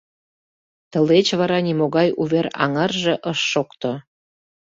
Тылеч 0.91 1.27
вара 1.39 1.59
нимогай 1.67 2.09
увер-аҥарже 2.21 3.15
ыш 3.31 3.39
шокто... 3.51 3.91